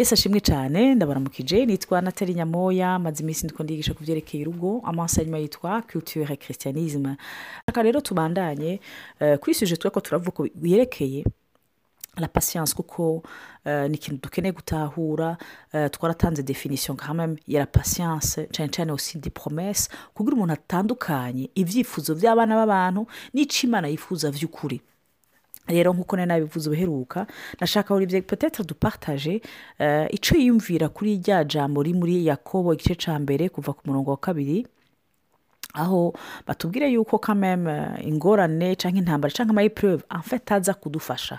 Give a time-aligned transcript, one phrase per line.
[0.00, 5.38] yesi ashimwe cyane ndabaramukije nitwa natali nyamoya maze iminsi ndiko ndigisha ku byerekeye urugo amansanyuma
[5.38, 7.16] yitwa culture christianisme.
[7.66, 8.80] Reka rero tubandanye
[9.20, 11.24] eh, kuri suje twe ko turavuga yerekeye
[12.16, 13.22] la patience kuko
[13.64, 15.36] eh, ni ikintu dukeneye gutahura
[15.72, 20.52] eh, twaratanze definition quand même ya la patience cyane cyane aussi des promesses kugira umuntu
[20.52, 24.80] atandukanye ibyifuzo by'abana b'abantu n'icyo imana yifuza by'ukuri.
[25.70, 27.26] Rero nk'uko nari nabivuze ubuheruka
[27.60, 29.40] nashaka buri peut-être dupartage
[29.80, 34.10] uh, icyo yiyumvira kuri rya jambo riri muri yakobo igice cya mbere kuva ku murongo
[34.10, 34.66] wa kabiri
[35.74, 36.12] aho
[36.46, 41.38] batubwire yuko kameme ingorane cyangwa intambara cyangwa amayipurevu afite aza kudufasha.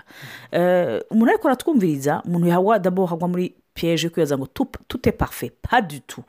[1.12, 4.46] Umuntu ariko aratwumviriza umuntu yahawe dabo hagwa muri piyeje kwibaza ngo
[4.88, 6.22] tute parufe padutu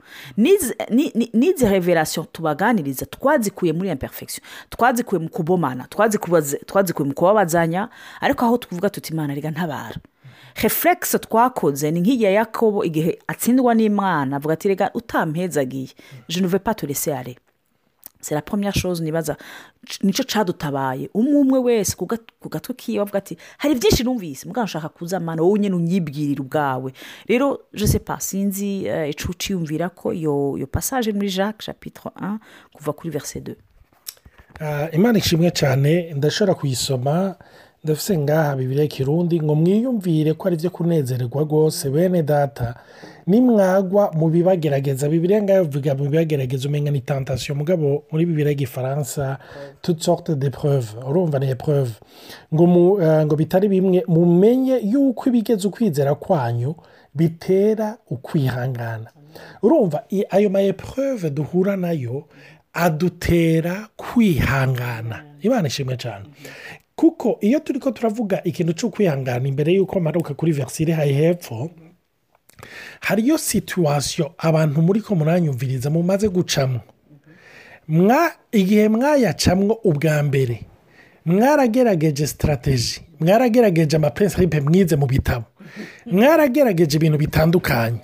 [1.33, 5.87] n'izi reverasiyo tubaganiriza twazikuye muri imperfection twazikuye mu kubomana
[6.67, 7.89] twazikuye mu kubabazanya
[8.21, 9.95] ariko aho tuvuga tuti imana reka ntabara
[10.63, 15.89] refuregisi twakoze ni nk'igihe yakobo igihe atsindwa n'imana avuga ati reka utampezagiye
[16.29, 17.35] jenuve paturese are
[18.23, 19.37] c'est la première chose nibaza
[20.01, 21.09] ni cyo cadutabaye.
[21.13, 25.59] Umwe umwe wese ku gatwe kiwe avuga ati hari byinshi numvise muganga ushaka kuzamana wowe
[25.59, 26.93] nyine unyibwirira ubwawe.
[27.27, 27.59] Rero
[27.93, 32.39] sais pas sinzi ico uciyumvira ko iyo passage muri jacques chapitre 1
[32.73, 33.55] kuva kuri verset 2
[34.95, 37.35] imana ishimwe cyane ndashobora kuyisoma
[37.83, 41.89] ndafise ngaha bibiri kirundi ngo mwiyumvire ko ari byo kunezererwa rwose.
[41.89, 42.75] Bene data
[43.27, 49.37] nimwagwa mu bibagerageza bibiri ngaho bivuga mu bibagerageza umenya ni tantasiyo mugabo muri bibiri y'igifaransa
[49.81, 51.93] toute sorte de preuve urumva ni epreuve
[52.53, 52.67] ngo
[53.25, 56.75] ngo bitari bimwe mumenye yuko ibigeze ukwizera kwanyu
[57.15, 59.09] bitera ukwihangana.
[59.61, 62.27] Urumva ayo ma epreuve duhura na yo
[62.73, 65.23] adutera kwihangana.
[65.41, 66.25] Imana ishimwe cyane
[66.95, 71.69] kuko iyo turi ko turavuga ikintu cyo kwihangana imbere y'uko maruka kuri verisire hari hepfo
[72.99, 76.79] hariyo situwasiyo abantu muri ko muranyumviriza mumaze gucamo
[78.51, 80.61] igihe mwayacamwo ubwa mbere
[81.25, 85.45] mwaragerageje sitarategi mwaragerageje amapensipe mwize mu bitabo
[86.05, 87.97] mwaragerageje ibintu bitandukanye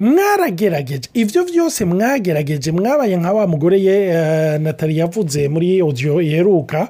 [0.00, 6.88] mwaragerageje ibyo byose mwagerageje mwabaye nka wa mugore ye natali yavuze muri odiyo yeruka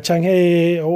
[0.00, 0.30] cyangwa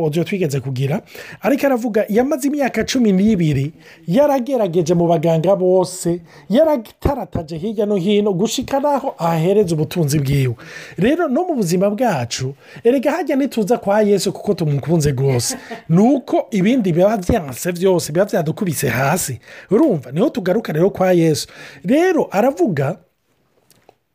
[0.07, 1.01] odiyo twigeze kugira
[1.41, 3.73] ariko aravuga yamaze imyaka cumi n'ibiri
[4.07, 10.55] yaragerageje mu baganga bose yaratarataje hirya no hino gushika n'aho ahereza ubutunzi bwiwe.
[10.99, 15.57] Rero no mu buzima bwacu erega hajya ntituza kwa yesu kuko tumukunze rwose.
[15.89, 19.39] Ni uko ibindi biba byanse byose biba byadukubise hasi.
[19.71, 21.49] Urumva ni ho tugaruka rero kwa yesu.
[21.85, 22.97] Rero aravuga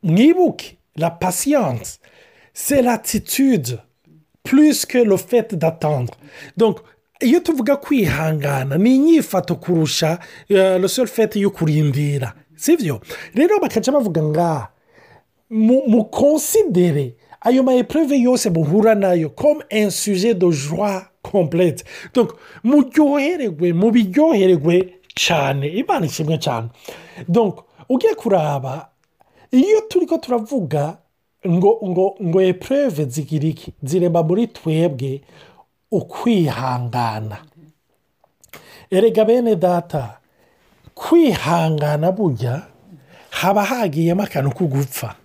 [0.04, 2.00] mwibuke la patience
[2.54, 3.80] c'est l'attitude
[4.50, 6.14] plus que le fait d'attendre.
[6.58, 6.80] Donc
[7.22, 10.20] iyo tuvuga kwihangana ni inyifato kurusha
[10.50, 12.34] le seul fait yo kurindira.
[12.56, 13.00] Si byo
[13.36, 14.70] rero bakajya bavuga ngaha
[15.50, 21.84] mu konsidere ayo ma epreve yose muhura na yo comme un sujet de joie complete
[22.14, 22.32] donc
[22.64, 24.76] muryohererwe mubiryohererwe
[25.16, 26.68] cyane imana ishimwe cyane
[27.28, 27.60] donc
[27.90, 28.90] ugiye kuraba
[29.52, 30.98] iyo turi ko turavuga
[31.48, 35.22] ngo ngo ngo epreve zigira iki zirema muri twebwe
[35.92, 37.38] ukwihangana.
[38.92, 40.18] Erega bene data
[40.96, 42.62] kwihangana burya
[43.30, 45.16] haba hagiyemo akantu ko gupfa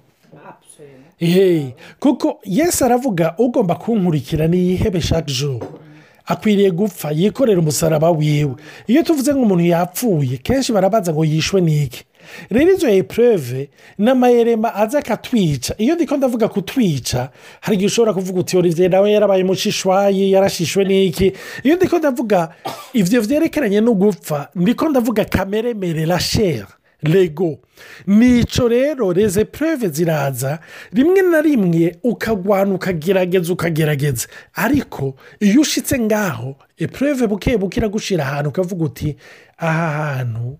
[2.00, 5.78] kuko yesi aravuga ugomba kunkurikira niyihebe shake joro
[6.26, 8.54] akwiriye gupfa yikorera umusaraba wiwe.
[8.86, 12.04] Iyo tuvuze nk'umuntu yapfuye kenshi barabaza ngo yishwe n'iki
[12.50, 17.28] rero izo epreve n'amayerema aza akatwica iyo ndiko ndavuga kutwica
[17.60, 22.48] hari igihe ushobora kuvuga uti olivier nawe yarabaye mushishwayi yarashishwe n'iki iyo ndiko ndavuga
[22.92, 26.66] ibyo byerekeranye no gupfa ndiko ndavuga kameremere la shere
[27.02, 27.58] lego
[28.06, 30.58] ni cyo rero reze epreve ziraza
[30.92, 38.48] rimwe na rimwe ukagwana ukagerageza ukagerageza ariko iyo ushitse ngaho epreve buke buke iragushyira ahantu
[38.50, 39.16] ukavuga uti
[39.58, 40.58] aha hantu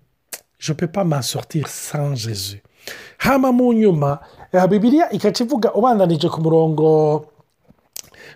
[0.63, 2.63] je peux pas m'en sortir sans Jésus.
[3.19, 4.21] Hama mu nyuma
[4.69, 7.25] bibiriya ikaca ivuga ubandanije ku murongo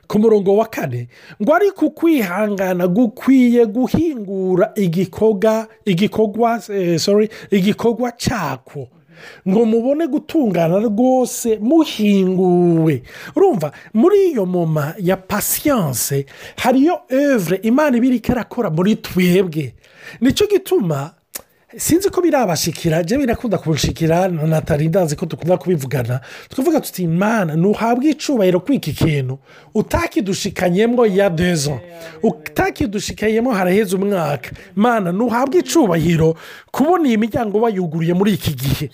[0.07, 1.07] ku murongo wa kane.
[1.41, 6.59] Ngo ariko ukwihangana gukwiye guhingura igikorwa igikorwa
[6.99, 8.87] sorry igikorwa cyako.
[9.47, 13.03] Ngo mubone gutungana rwose muhinguwe.
[13.35, 16.25] Urumva muri iyo moma ya pasiyanse
[16.57, 19.75] hariyo evure imana ibiri ikarakora muri twebwe.
[20.21, 21.13] Nicyo gituma
[21.75, 26.19] sinzi ko birabashikira jya birakunda kubushikira natali ndazi ko dukunda kubivugana.
[26.49, 29.39] Tukavuga tuti imana ntuhabwe icubahiro kw'iki kintu.
[29.75, 31.79] Utakidushikanyemo ya dezo.
[32.23, 34.51] Utakidushikanyemo haraheze umwaka.
[34.75, 36.35] Mana ntuhabwe icubahiro
[36.71, 38.89] kubona iyi miryango bayuguriye muri iki gihe.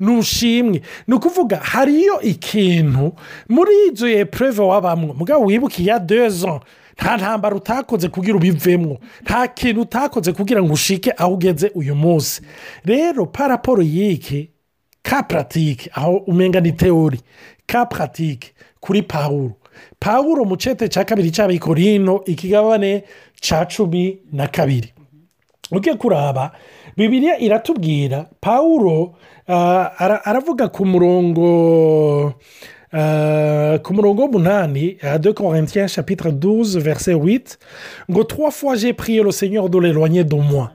[0.00, 3.12] Ntushimwe ni ukuvuga hariyo ikintu
[3.48, 5.14] muri izo epureve wabamwo.
[5.16, 6.60] Mugabo wibuke ya dezo.
[6.96, 12.42] Nta ntambara utakoze kugira ubivemo nta kintu utakoze kugira ngo ushike aho ugeze uyu munsi.
[12.84, 14.50] Rero paraporo y'iki
[15.02, 17.20] ka puratike aho umenga ni teori
[17.66, 19.52] ka puratike kuri pawuro
[20.00, 23.02] pawuro mu cete cya kabiri cy'abikorino ikigabane
[23.40, 24.92] cya cumi na kabiri.
[25.72, 26.52] Ujye kuraba
[26.96, 29.14] bibiriya iratubwira pawuro
[29.48, 32.34] ah, ara- aravuga ku murongo
[32.92, 37.58] ah, ku murongo w'umunani ah, de corinthiens chapitre 12 verset 8
[38.10, 40.72] ngo trois fois j'ai prié le seigneur de l'éloigner de moi.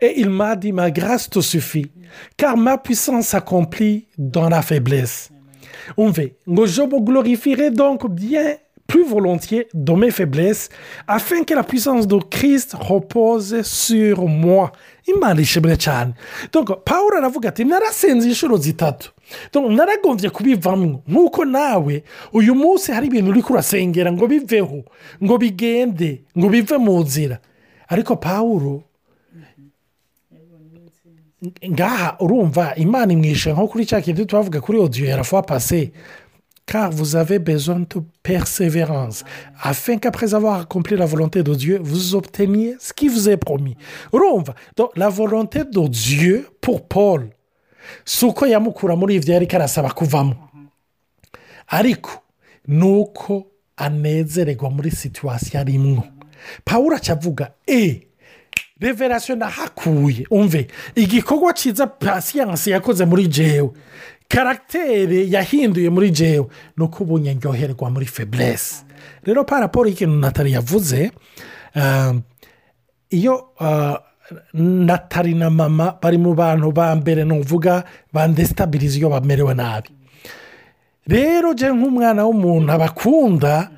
[0.00, 1.90] Et il m'a dit ma grâce te suffit
[2.36, 5.30] car ma puissance s'accomplit dans la faiblesse.
[5.98, 8.56] Umve ngo je me glorifierai donc bien
[8.86, 10.68] plus volontiers dans mes faiblesses
[11.06, 14.72] afin que la puissance de Christ repose sur moi.
[15.06, 16.14] Imana ishimwe cyane
[16.52, 19.10] donc paul aravuga ati narasenze inshuro zitatu.
[19.52, 22.02] Donc naragombye kubivamo nk'uko nawe
[22.32, 24.84] uyu munsi hari ibintu uri kurasengera ngo biveho
[25.22, 27.38] ngo bigende ngo bive mu nzira.
[27.88, 28.80] Ariko paul
[31.70, 35.92] ngaha urumva imana imwishe nko kuri cya kintu twavuga kuri odiyo ya rafuwa pase
[36.66, 37.86] car vous avez besoin de
[38.22, 39.24] persévérance
[39.62, 43.76] afin qu'après avoir accompli la volonté de Dieu vous obteniez ce qui vous est promis.
[44.12, 47.28] Urumva donc la volonté de Dieu pour paul.
[48.04, 50.34] Si uko yamukura muri ibyo yari karasaba kuvamo
[51.68, 52.10] ariko
[52.68, 53.46] ni uko
[53.76, 56.04] anezererwa muri situwasiyo arimwo
[56.64, 58.00] paul acavuga e
[58.80, 60.26] reverasiyo nahakuye.
[60.30, 63.70] Umve igikorwa cyiza pasiyanse yakoze muri jewe.
[64.34, 66.46] Karagiteri yahinduye muri jewe
[66.76, 68.84] ni uko ubu nyoryoherwa muri feburese
[69.24, 71.10] rero paraporo y'ikintu natali yavuze
[71.76, 72.12] ah,
[73.10, 73.98] iyo ah,
[74.54, 79.88] natali na mama bari mu bantu ba mbere ni uvuga bandesitabiriza iyo bamerewe nabi.
[81.06, 83.70] Rero njye nk'umwana w'umuntu abakunda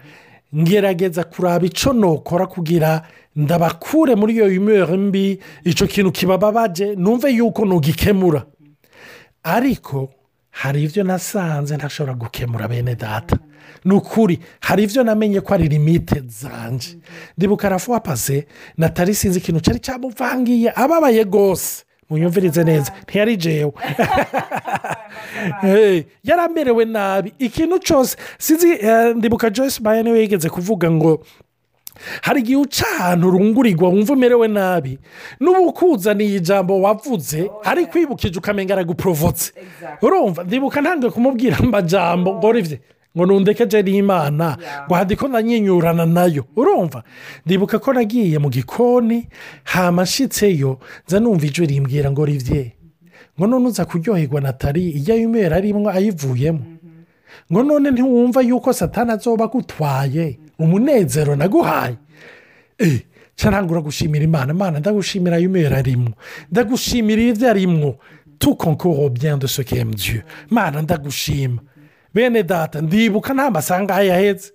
[0.56, 3.03] ngerageza kuraba icyo nokora kugira
[3.37, 8.47] ndabakure muri iyo yumeri mbi icyo kintu kibababaje numve yuko ntugikemura
[9.43, 10.11] ariko
[10.62, 13.37] hari ibyo nasanze ntashobora gukemura bene data.
[13.85, 16.99] Ni ukuri hari ibyo namenye ko ari limite zanje.
[17.37, 23.73] Ndibuka arafuwa pase natali sinzi ikintu cyari cyamuvangiye ababaye rwose munyumvirize neza ntiyari jewe.
[25.61, 27.32] Hey, yari amerewe nabi.
[27.38, 31.25] Ikintu cyose sinzi eh, ndibuka joyce baye ni we yigeze kuvuga ngo
[32.22, 34.98] hari igihe uca ahantu urungurirwa wumva umerewe nabi.
[35.40, 39.52] N'ubu ukuzaniye ijambo wavuze ari kwibukije ukamenya araguporovotse
[40.02, 40.44] urumva?
[40.44, 42.34] Ndibuka ntabwo kumubwira amajambo.
[42.37, 42.81] Ngo rivye
[43.16, 44.56] ngo nundekeje n'imana.
[44.87, 46.44] Ngo hadiko nanyinyurana na yo.
[46.56, 47.02] Urumva?
[47.46, 49.28] Ndibuka ko nagiye mu gikoni
[49.64, 50.78] hamashitseyo
[51.08, 52.72] nza numva ijwi rimbwira ngo rivye.
[53.38, 56.60] Ngo none uza kuryoherwa natali ijya yumera arimwo ayivuyemo.
[57.52, 60.38] Ngo none ntiwumva yuko satana azoba agutwaye?
[60.58, 61.97] Umunezero naguhaye
[62.81, 63.00] eee
[63.50, 64.53] ntangura gushimira imana.
[64.53, 66.12] Imana ndagushimira yumera arimwo
[66.50, 67.99] ndagushimira ibyo arimwo
[68.38, 70.23] tukonkoro aime Dieu.
[70.50, 71.61] Imana ndagushima.
[72.14, 74.53] Bene data ndibuka nta masanga yahetse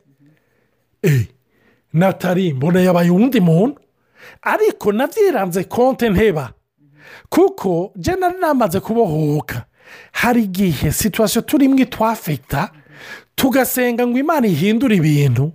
[1.03, 1.27] eee
[1.93, 3.79] natali mbona yabaye uwundi muntu?
[4.41, 6.53] Ariko nabyiranze konte nteba.
[7.29, 9.65] Kuko jya nari namaze kubohoka
[10.11, 12.71] hari igihe situwasiyo turimo itwafekita
[13.35, 15.51] tugasenga ngo imana ihindure ibintu.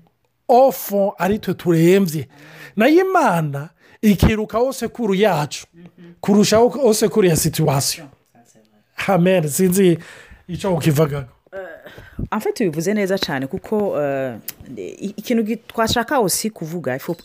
[0.49, 2.29] Ofo ari twe turembye.
[2.76, 3.69] Nayo imana
[4.03, 5.67] ikiruka hose kuru yacu
[6.21, 8.07] kurusha hose kuri ya situwasiyo.
[9.09, 9.49] Amen.
[9.49, 9.99] Sinzi
[10.49, 11.29] icyo ukivagaga
[12.31, 14.37] amfite bivuze neza cyane kuko eh,
[15.00, 17.17] ikintu twashaka aussi kuvuga ifo-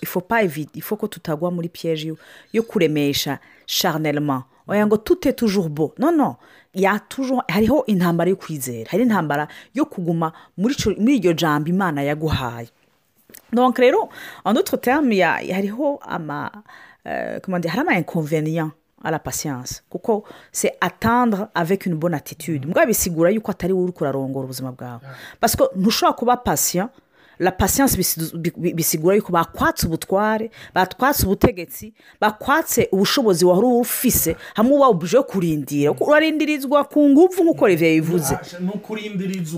[0.98, 2.13] ko tutagwa muri piyeje
[2.54, 4.44] yo- kuremesha charnellement.
[4.68, 6.36] Oya ngo tute toujours bo no no
[6.74, 8.92] ya toujours hariho intambara yo kwizera.
[8.92, 10.75] Hari intambara yo kuguma muri
[11.18, 12.70] iryo jambo imana yaguhaye.
[13.53, 14.10] Donc rero
[14.46, 16.51] en autre terme ya- hariho ama
[17.08, 18.72] euh, comment dire hari ama inconvénient
[19.03, 19.84] à la patience.
[19.89, 22.65] Kuko c'est attendre avec une bonne attitude.
[22.67, 25.00] Mbwa bisigura yuko atari wowe uri kurarongora ubuzima bwawe.
[25.39, 26.89] Parce que ntushobora kuba patient
[27.39, 34.36] la patience bisi- bi- bi- bisigura yuko bakwatse ubutware batwatse ubutegetsi bakwatse ubushobozi wari ufise
[34.55, 35.91] hamwe uba ubuje kurindira.
[36.00, 38.38] Urarindirizwa ku nguvu nk'uko reviye bivuze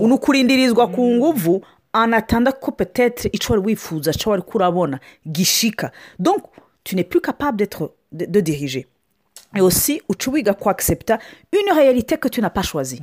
[0.08, 1.62] ni ukurindirizwa ku nguvu
[1.94, 5.00] anatanda ko petetre icyo wari wifuza icyo wari kurabona
[5.32, 5.92] gishika.
[6.20, 6.44] Donc
[6.84, 8.42] tu n'es plus capable d'être de,
[9.56, 11.20] et aussi uca wiga kwagisepta
[11.52, 13.02] une réalité que tu n'as pas choisi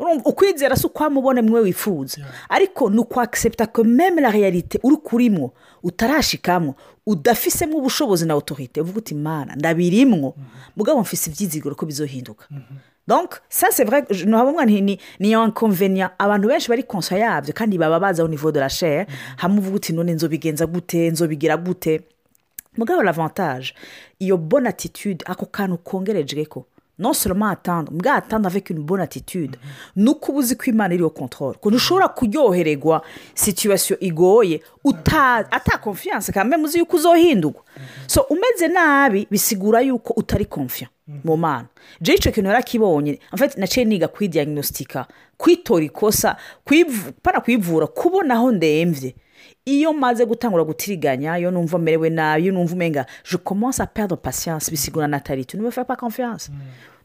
[0.00, 2.18] Urumva, ukwizera si ukwamubona mwe wifuza.
[2.48, 6.74] Ariko ni ukwagisepta ko meme la réalité uri kurimwo utarashikamwo
[7.06, 8.80] udafisemo ubushobozi na autorité.
[8.80, 10.34] Uvuga uti mana ndabirimwo
[10.76, 12.46] mugabo mfise ibyizigiro ko bizohinduka.
[12.50, 12.93] Ça
[13.48, 16.10] c'est vrai je- nohaba mwana ni ni inconvénient.
[16.18, 19.06] Abantu benshi bari conscient yabyo kandi baba bazi au niveau de la chair.
[19.38, 21.10] Hamwe uvuga uti none nzobigenza gute?
[21.10, 22.00] Nzobigira gute?
[22.76, 23.74] Mugabo l'avantage.
[24.20, 26.66] Iyo bonne attitude ako kantu kongerejwe ko
[26.98, 29.56] non seulement attendre mbwa attendre avec une bonne attitude
[29.96, 33.02] ni uko uba uzi ko imana iri au contrôle ko ntushobora kuryohererwa
[33.34, 34.62] situation igoye
[35.50, 37.62] ata confiance kandi uzi yuko uzohindurwa
[38.06, 40.90] so umeze nabi bisigura yuko utari confiant
[41.24, 41.66] mu mana
[42.00, 43.18] jewe icyo kintu yarakibonye
[43.56, 46.36] naciye niga kwidiagnostika kwitora ikosa
[47.44, 49.14] kwivura kubona aho ndemvye
[49.64, 54.16] iyo maze gutangura gutiriganya iyo numva merewe nabi iyo numva umenga je commence à perdre
[54.16, 56.50] patience bisigura ne me fais pas confiance.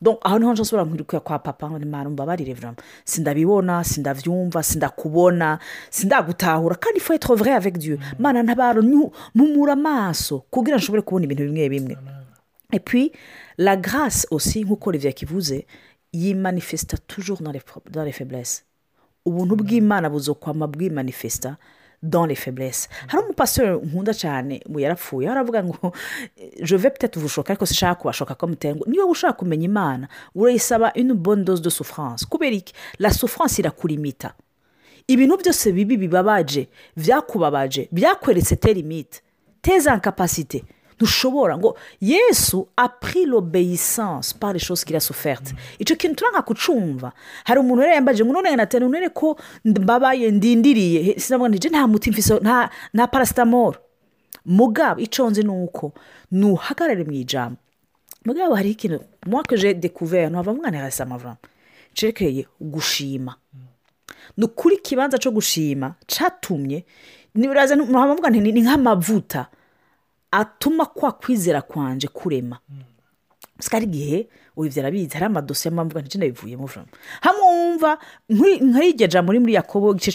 [0.01, 2.79] Donc aho ni ho nshobora nkwirukira kwa papa ngo nimara mbabarire vraiment.
[3.05, 6.75] Sindabibona sindavyumva sindakubona sindagutahura.
[6.75, 7.99] Kandi être vrai avec dieu.
[8.17, 8.81] Mana ntabaro
[9.35, 11.97] mumura amaso kugira nshobore kubona ibintu bimwe bimwe.
[12.71, 13.11] Et puis
[13.57, 15.65] la grâce aussi nk'uko olivier kivuze
[16.13, 18.63] yimanifesta toujours dans les, pro- dans les faiblesses.
[19.25, 21.57] Ubuntu bw'imana buzokwama bwimanifesta.
[22.03, 22.87] Dans les faiblesses.
[23.07, 25.27] Hari umupasiteri nkunda cyane mu yarapfuye.
[25.29, 25.91] Aravuga ngo
[26.89, 31.13] peut-être vous choquer ariko sishaka kubashoka ko mutera ngo niba ushaka kumenya imana urayisaba une
[31.13, 32.25] bonne dose de souffrance.
[32.25, 32.73] Kubera iki?
[32.99, 34.33] La souffrance irakurimita
[35.07, 39.21] ibintu byose bibi bibabaje byakubabaje byakweretse te limite
[39.61, 40.63] teza incapacité
[40.99, 46.41] ntushobora ngo yesu a pris l'obéissance par les choses qu'il a soufferte icyo kintu turanga
[46.41, 47.11] kucumva
[47.47, 51.69] hari umuntu rero yambaje ngo none natene none ko mbabaye ndindiriye He, sinavuga nti je
[51.69, 52.33] nta muti mfise
[52.93, 53.75] nta paracetamol
[54.45, 55.93] mugabo icyo nzi ni uko
[56.31, 57.57] nuhagarare mu ijambo
[58.25, 58.99] mugabo hariho ikintu
[59.55, 61.39] j'ai découvert ntava mwana rasama vraiment
[61.93, 63.35] cerekeye gushima
[64.37, 66.83] ni ukuri ikibanza cyo gushima cyatumye
[67.35, 69.47] niburaza muravuga nti ni nk'amavuta
[70.31, 72.59] atuma kwa kwizera kwanje kurema.
[73.57, 76.85] Gusa hari igihe ubibyara arabizi hari amadosiye mpamvu nti ndabivuyemo vuba.
[77.21, 77.97] Hamwe wumva
[79.07, 80.11] jambo muri muri yakobo igice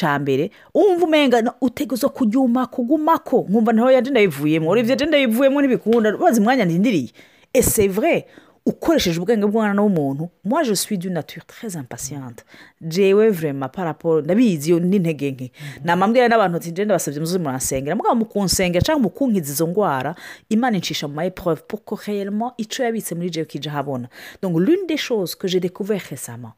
[0.00, 3.46] ca mbere wumva umenga uteguza kujyuma kugumako.
[3.48, 6.16] Nkumva ntaho yaje ndabivuyemo urebye je ndabivuyemo ntibikunda.
[6.16, 7.10] Bazi umwanya ndindiriye
[7.52, 8.24] ese vrai.
[8.66, 10.28] Ukoresheje ubwenge bw'umwana w'umuntu.
[10.44, 12.44] Moi je suis d'une nature très impatiente.
[12.80, 15.52] Jewe vraiment par rapport ndabizi iyo n'intege nke.
[15.84, 17.96] Namambwira n'abantu ati ngenda basabye muze muransengera.
[17.96, 20.14] Mugabo mu kunsengera cyangwa mu kunkiza izo ndwara
[20.48, 24.08] imana incisha mu ma pour que réellement ico yabitse muri jewe kija habona
[24.42, 26.52] donc l'une des choses que j'ai découvert récemment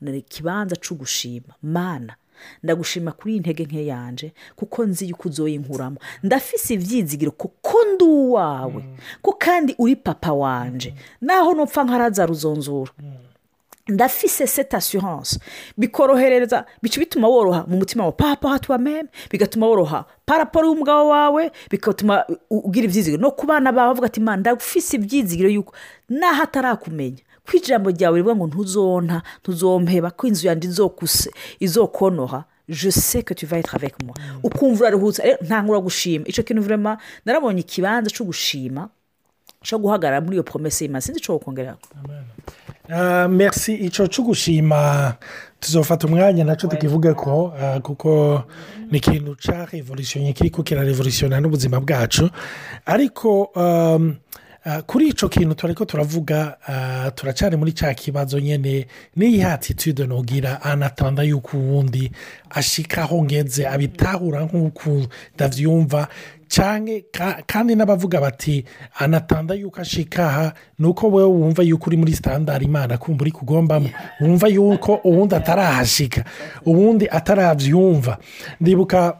[0.00, 2.14] ni ikibanza cyo gushima mana
[2.62, 8.84] ndagushima kuri iyi ntege nke yanje kuko nzi yuko uzoyinkuramo ndafise ibyizigiro kuko ndi uwawe
[9.22, 10.94] ko kandi uri papa wanje.
[11.20, 12.92] Naho nupfa nkaraza ruzonzura.
[13.88, 15.38] Ndafise seta assurance.
[15.78, 21.50] Bikorohereza bica bituma woroha mu mutima wawe papa hatuba meme bigatuma woroha paraporo y'umugabo wawe
[21.70, 25.74] bigatuma ugira ibyizigiro no ku bana bawe bavuga ati manda ndafise ibyizigiro yuko
[26.08, 27.22] naho atarakumenya.
[27.50, 31.30] Ko ijambo ryawe rivuga ngo ntuzonta ntuzompeba ko inzu yanjye izokuse
[31.60, 32.44] izokonoha.
[32.70, 34.14] Je sais que tu vas être avec moi.
[34.44, 36.24] Ukumva uraruhutse rero ntangura gushima.
[36.28, 38.88] Icyo kintu vrema narabonye ikibanza cyo gushima
[39.62, 41.00] cyo guhagarara muri iyo promese y'imana.
[41.02, 41.74] Sinzi icyo wokongera
[43.28, 43.74] merci.
[43.74, 45.14] Icyo cyo gushima
[45.60, 47.52] tuzofata umwanya na cyo tukivuge ko
[47.82, 48.44] kuko
[48.90, 52.30] ni ikintu cya revolutionnye kiri ko kirarevolutiona n'ubuzima bwacu.
[52.86, 53.50] Ariko
[54.86, 56.56] kuri icyo kintu turi ko turavuga
[57.14, 58.86] turacyari muri cya kibazo nyine
[59.16, 62.10] n'iyi hatitude ntugira anatanda yuko uwundi
[62.50, 64.90] ashikaho ngeze abitahura nk'uko
[65.34, 66.08] ndabyumva
[66.48, 67.04] cyane
[67.46, 68.64] kandi n'abavuga bati
[68.98, 73.88] anatanda yuko ashikaha ni uko wowe wumva yuko uri muri sitandari imana kumva uri kugombamo
[74.20, 76.24] wumva yuko uwundi atarahashika
[76.66, 78.18] uwundi atarabyumva
[78.60, 79.18] ndibuka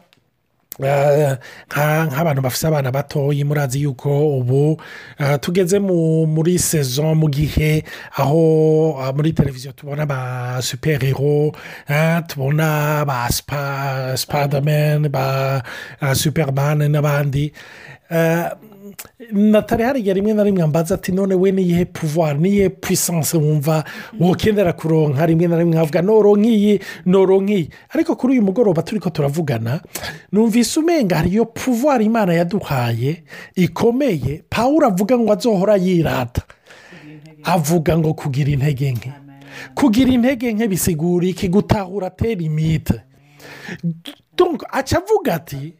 [0.79, 4.81] nk'abantu bafite abana batoya murazi yuko ubu
[5.41, 7.83] tugeze muri sezo mu gihe
[8.17, 8.41] aho
[9.15, 11.51] muri televiziyo tubona ba superhero
[12.27, 13.27] tubona ba
[14.17, 15.61] sipadameni ba
[16.15, 17.51] supermani n'abandi.
[19.31, 23.83] Natari hariya rimwe na rimwe mbaza ati none we niyihe puvuwari niyihe puissance wumva
[24.19, 27.69] wokendera kuronka rimwe na rimwe nkavuga noro nk'iyi noro nk'iyi.
[27.89, 29.81] Ariko kuri uyu mugoroba turi ko turavugana
[30.31, 33.23] numvise umenga hariyo puvuwari imana yaduhaye
[33.55, 36.41] ikomeye pawuro avuga ngo azohora yirata.
[37.43, 39.11] Avuga ngo kugira intege nke.
[39.75, 43.01] Kugira intege nke bisigura iki gutahura atera imite
[44.71, 45.73] aca avuga ati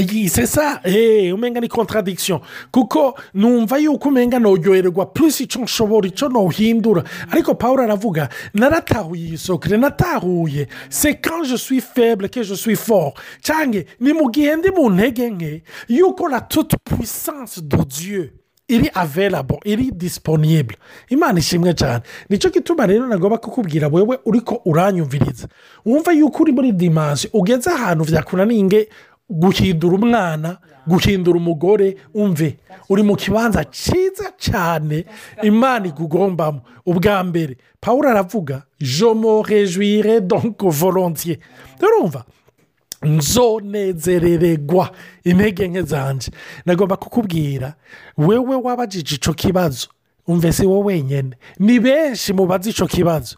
[0.00, 2.40] iyi sesa eee umenga ni contradiction.
[2.72, 9.38] Kuko numva yuko umenga nturyoherwa plus icyo nshobora icyo ntuhindura ariko paul aravuga naratahuye iyi
[9.38, 13.14] sokere natahuye se quand je suis faible que je suis fort.
[13.42, 18.30] Cyangwa ni mu gihe ndi mu ntege nke yuko la toute puissance de dieu.
[18.70, 20.76] Iri available iri disponible.
[21.08, 25.48] Imana ishimwe cyane ni cyo gituma rero nagomba kukubwira wewe uriko uranyumviriza.
[25.84, 28.88] Wumva yuko uri muri dimansi ugeze ahantu byakunaniye
[29.30, 32.56] guhindura umwana guhindura umugore umve?
[32.88, 35.04] Uri mu kibanza cyiza cyane
[35.42, 36.60] imana igugombamo.
[36.86, 41.38] Ubwa mbere paul aravuga jomo rejuire donc volontiye
[41.82, 42.24] urumva
[43.02, 44.90] nzonezerererwa
[45.24, 46.30] intege nke zanjye
[46.66, 47.74] nagomba kukubwira
[48.18, 49.88] wewe wabajije icyo kibazo
[50.30, 53.36] umve si wowe wenyine ni benshi mubaze icyo kibazo.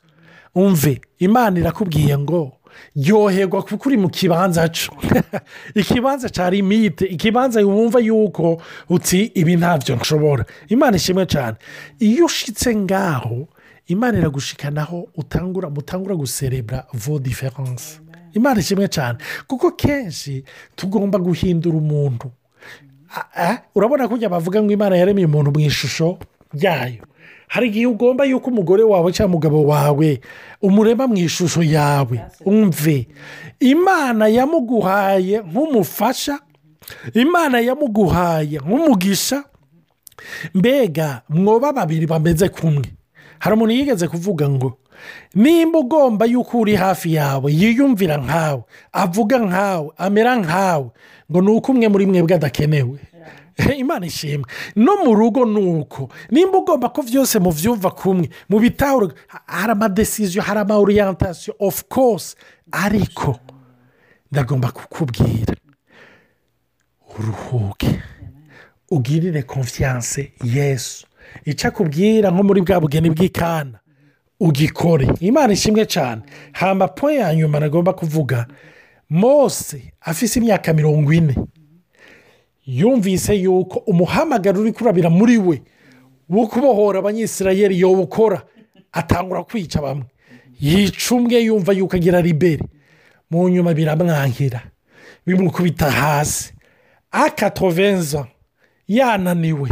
[0.54, 2.52] Umve imana irakubwiye ngo
[2.96, 4.92] ryoherwa kuko uri mu kibanza cyo
[5.80, 10.44] ikibanza cya limite ikibanza wumva yuko uti ibi ntabyo nshobora.
[10.68, 11.56] Imana ishimwe cyane
[11.98, 13.48] iyo ushyitse ngaho
[13.86, 18.00] imana iragushikanaho utangura mutangura guserebura vo diferanse
[18.34, 19.18] imana ishimwe cyane.
[19.46, 20.44] Kuko kenshi
[20.76, 22.30] tugomba guhindura umuntu.
[23.74, 26.18] Urabona ko bavuga ngo imana yaremye umuntu mu ishusho
[26.54, 27.04] ryayo
[27.52, 30.20] hari igihe ugomba yuko umugore wawe cyangwa umugabo wawe
[30.64, 33.08] umurema mu ishusho yawe umve.
[33.60, 36.38] Imana yamuguhaye nk'umufasha
[37.14, 39.44] imana yamuguhaye nk'umugisha.
[40.54, 42.88] Mbega mwoba babiri bameze kumwe.
[43.38, 44.78] Hari umuntu yigeze kuvuga ngo
[45.34, 50.90] nimba ugomba yuko uri hafi yawe yiyumvira nkawe avuga nkawe amera nkawe
[51.30, 52.98] ngo ni uko umwe muri mwebwe adakenewe.
[53.76, 54.46] Imana ishimwe.
[54.76, 59.12] No mu rugo ni uko nimba ugomba ko byose mubyumva kumwe mu bitaro
[59.46, 62.36] hari amadesiziyo hari amaoriyantasiyo ofu kose
[62.72, 63.38] ariko
[64.32, 65.54] ndagomba kukubwira.
[67.18, 68.02] Uruhuke.
[68.90, 71.06] Ugirire konfiyanse yesu.
[71.44, 73.81] Icyo akubwira nko muri bwa bugeni bw'ikana.
[74.42, 75.06] Ugikore.
[75.20, 76.22] Imana ishimwe cyane.
[76.52, 78.46] Hamba po ya nyuma nagomba kuvuga.
[79.10, 81.34] Mose afise imyaka mirongo ine.
[82.66, 85.62] Yumvise yuko umuhamagaro uri kurabira muri we
[86.28, 88.42] wo kubohora abanyisirayeri yowukora
[88.92, 90.04] atangura kwica bamwe.
[90.60, 92.64] Yica umwe yumva yuko agira riberi
[93.30, 94.62] mu nyuma biramwankira
[95.26, 96.52] bimukubita hasi.
[97.10, 98.26] Akatovenza.
[98.88, 99.68] Yananiwe.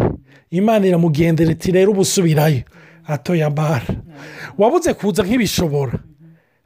[0.51, 2.01] Imana iramugendera iti rero uba
[3.12, 3.87] atoye amara
[4.59, 5.92] wabuze kuza nk'ibishobora.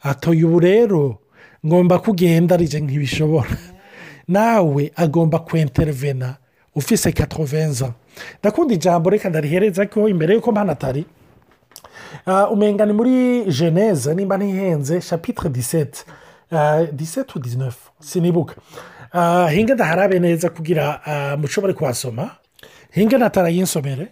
[0.02, 1.18] Atoye ubu rero
[1.66, 3.57] ngomba kugenda arije nk'ibishobora.
[4.28, 6.37] Nawe agomba kwenterevena
[6.74, 7.92] ufise katovenza
[8.40, 11.04] ndakunda ijambo reka ndarihereza ko imbere y'uko mpano atari
[12.52, 16.04] umenga ni muri geneze nimba ntihenze shapitire disete
[16.92, 18.54] disete dizinefu sinibuka.
[19.50, 21.00] Hinga ndaharabe neza kugira
[21.40, 22.30] mushobore kuhasoma.
[22.90, 24.09] Hinga natarayinsomere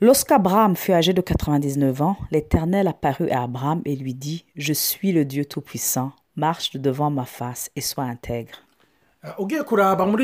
[0.00, 5.10] Lorsqu'Abraham fut âgé de 99 ans, l'Éternel apparut à Abraham et lui dit Je suis
[5.10, 8.52] le Dieu Tout-Puissant, marche devant ma face et sois intègre.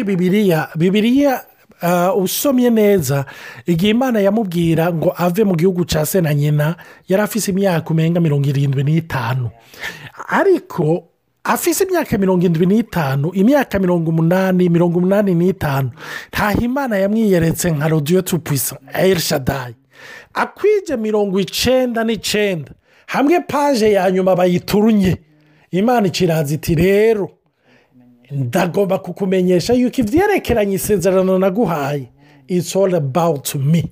[0.05, 1.45] bibiriya bibiriya
[2.17, 3.27] usomye neza.
[3.67, 6.77] Igihe imana yamubwira ngo ave mu gihugu cya nyina
[7.09, 9.51] yari imyaka umenga mirongo irindwi n'itanu.
[10.29, 11.14] Ariko
[11.45, 15.91] afise imyaka mirongo irindwi n'itanu imyaka mirongo umunani mirongo umunani n'itanu
[16.33, 19.75] ntaho imana yamwiyeretse nka rodiyo tupisa elshadayi
[20.35, 22.73] akwije mirongo icyenda n'icyenda
[23.07, 25.17] hamwe paje ya nyuma bayiturunye.
[25.71, 27.31] Imana ikiraza iti rero
[28.31, 32.09] ndagomba kukumenyesha yuko ibyerekeranye isezerano naguhaye.
[32.49, 33.85] It's all about me.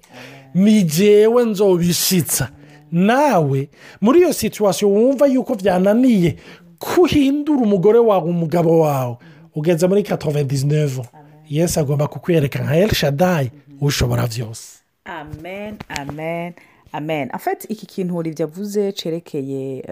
[0.55, 2.49] Ni jyewe nzobishitsa
[2.93, 3.69] nawe
[4.01, 6.37] muri iyo situwasiyo wumva yuko byananiye
[6.83, 9.17] kuhindura umugore wawe umugabo wawe.
[9.55, 11.05] Ugeze muri katoventizinevu
[11.49, 14.79] yesi agomba kukwereka nka elshadayi ushobora byose.
[15.05, 16.55] Amen amen
[16.93, 17.29] amen.
[17.33, 19.83] Afite iki kintu avuze cyerekeye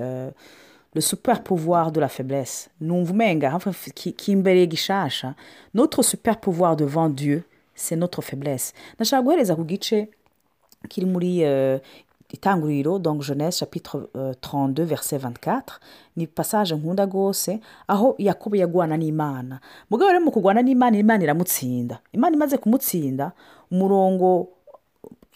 [0.95, 2.69] le super pouvoir de la faiblesse.
[2.81, 3.51] Numva umenga
[4.17, 5.35] kimbere gishasha.
[5.75, 7.43] Notre super pouvoir devant dieu
[7.75, 8.73] c'est notre faiblesse.
[8.97, 10.09] Ndashaka guhereza ku gice
[10.89, 11.43] kiri muri
[12.33, 15.63] itanguriro donc jeunesse chapitre uh, 32 verset 24
[16.17, 19.61] ni passage nkunda rwose aho yakobo yagwana n'imana.
[19.91, 21.99] Mugabo rero mu kurwana n'imana imana iramutsinda.
[22.13, 23.33] Imana imaze kumutsinda
[23.71, 24.49] umurongo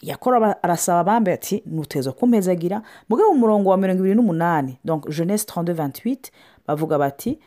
[0.01, 2.81] yakora arasaba abambe ati nuteza kumpezagira.
[3.09, 6.17] Mugabo umurongo wa mirongo ibiri n'umunani donc jeunesse 32 28
[6.67, 7.39] bavuga bati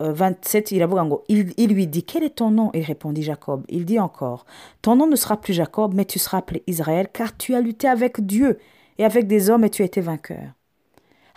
[0.00, 3.64] 27, il avoue il, il lui dit Quel est ton nom Il répondit Jacob.
[3.68, 4.46] Il dit encore
[4.82, 7.88] Ton nom ne sera plus Jacob, mais tu seras appelé Israël, car tu as lutté
[7.88, 8.58] avec Dieu
[8.98, 10.59] et avec des hommes et tu as été vainqueur.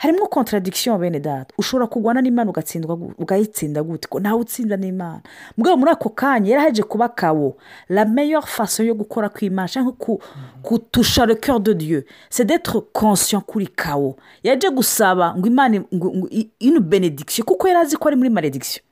[0.04, 1.54] Harimo contradiction bene data.
[1.58, 4.08] Ushobora kurwana n'imana ugatsindwa ugayitsinda gute?
[4.08, 5.22] Ko ntawe utsinda n'imana?
[5.58, 7.56] Mbwa muri ako kanya yaraheje kuba kawo
[7.90, 10.20] la meilleure façon yo gukora kw'imana cyangwa ku,
[10.62, 14.16] kutusha le cœur de dieu c'est d'être conscient kuri kawo.
[14.44, 18.30] Yaje gusaba ngo imana ngo, ngo, i- une benediction kuko yari azi ko ari muri
[18.30, 18.84] malediction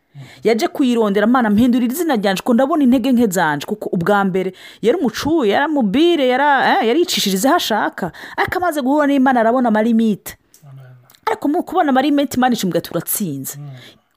[0.43, 4.97] yaje kuyirondera amana mpindurira izina ryanje ko ndabona intege nke zanje kuko ubwa mbere yari
[4.97, 8.11] umucuye yari amubire eh, yaricishiriza aho ashaka.
[8.37, 10.35] Ariko amaze guhura n'imana arabona amarimite
[11.31, 13.57] ariko kubona amarimete imana icumbi turatsinze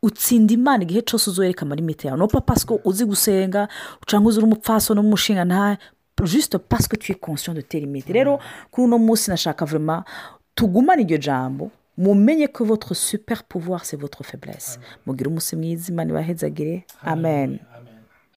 [0.03, 2.19] utsinda imana igihe cyose uzohereka amarimete yawe.
[2.19, 3.69] No pasiko uzi gusenga
[4.07, 5.77] cyangwa uzi uri umupfaso n'umushinga nta
[6.25, 8.13] juste parce que tu es conscient de tes limites.
[8.13, 8.39] Rero
[8.71, 10.05] kuri uno munsi nashaka vraiment
[10.55, 14.79] tugumane iryo jambo mumenye ko votre super pouvoir c'est votre faiblesse.
[15.07, 16.85] Mugire umunsi mwiza imana ibahezagire.
[17.03, 17.59] Amen.